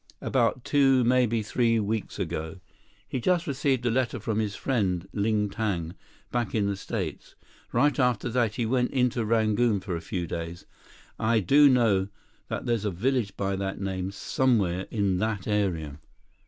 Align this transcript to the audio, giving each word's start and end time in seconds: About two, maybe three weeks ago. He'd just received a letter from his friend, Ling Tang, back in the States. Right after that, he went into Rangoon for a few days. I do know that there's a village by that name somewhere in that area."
About 0.19 0.63
two, 0.63 1.03
maybe 1.03 1.43
three 1.43 1.79
weeks 1.79 2.17
ago. 2.17 2.59
He'd 3.07 3.21
just 3.23 3.45
received 3.45 3.85
a 3.85 3.91
letter 3.91 4.19
from 4.19 4.39
his 4.39 4.55
friend, 4.55 5.07
Ling 5.13 5.47
Tang, 5.47 5.93
back 6.31 6.55
in 6.55 6.65
the 6.65 6.75
States. 6.75 7.35
Right 7.71 7.99
after 7.99 8.27
that, 8.29 8.55
he 8.55 8.65
went 8.65 8.89
into 8.89 9.23
Rangoon 9.23 9.79
for 9.79 9.95
a 9.95 10.01
few 10.01 10.25
days. 10.25 10.65
I 11.19 11.39
do 11.39 11.69
know 11.69 12.07
that 12.47 12.65
there's 12.65 12.83
a 12.85 12.89
village 12.89 13.37
by 13.37 13.55
that 13.57 13.79
name 13.79 14.09
somewhere 14.09 14.87
in 14.89 15.19
that 15.19 15.47
area." 15.47 15.99